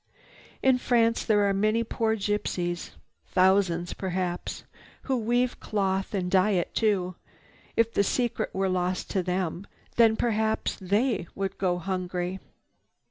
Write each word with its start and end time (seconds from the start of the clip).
"In 0.63 0.79
France 0.79 1.23
there 1.23 1.47
are 1.47 1.53
many 1.53 1.83
poor 1.83 2.17
gypsies, 2.17 2.89
thousands 3.27 3.93
perhaps, 3.93 4.63
who 5.03 5.15
weave 5.15 5.59
cloth 5.59 6.15
and 6.15 6.31
dye 6.31 6.53
it 6.57 6.73
too. 6.73 7.13
If 7.77 7.93
the 7.93 8.03
secret 8.03 8.49
were 8.51 8.67
lost 8.67 9.11
to 9.11 9.21
them, 9.21 9.67
then 9.97 10.15
perhaps 10.15 10.75
they 10.77 11.27
would 11.35 11.59
go 11.59 11.77
hungry." 11.77 12.39